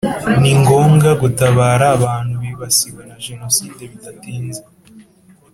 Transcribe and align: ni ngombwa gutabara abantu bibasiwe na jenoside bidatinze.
ni 0.41 0.51
ngombwa 0.59 1.09
gutabara 1.21 1.85
abantu 1.97 2.33
bibasiwe 2.43 3.01
na 3.09 3.15
jenoside 3.25 3.81
bidatinze. 3.91 4.61